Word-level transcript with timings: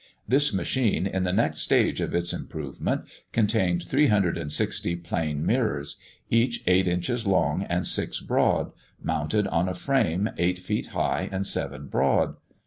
This 0.27 0.51
machine, 0.51 1.05
in 1.05 1.25
the 1.25 1.31
next 1.31 1.59
stage 1.59 2.01
of 2.01 2.15
its 2.15 2.33
improvement, 2.33 3.03
contained 3.31 3.83
360 3.83 4.95
plane 4.95 5.45
mirrors, 5.45 5.97
each 6.31 6.63
eight 6.65 6.87
inches 6.87 7.27
long 7.27 7.61
and 7.69 7.85
six 7.85 8.19
broad, 8.19 8.71
mounted 8.99 9.45
on 9.45 9.69
a 9.69 9.75
frame 9.75 10.31
eight 10.39 10.57
feet 10.57 10.87
high 10.87 11.29
and 11.31 11.45
seven 11.45 11.85
broad. 11.87 12.33